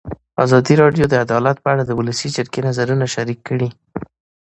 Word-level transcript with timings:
ازادي 0.45 0.73
راډیو 0.83 1.05
د 1.09 1.13
عدالت 1.25 1.57
په 1.61 1.69
اړه 1.73 1.83
د 1.85 1.91
ولسي 1.99 2.27
جرګې 2.35 2.61
نظرونه 2.67 3.05
شریک 3.15 3.39
کړي. 3.49 3.69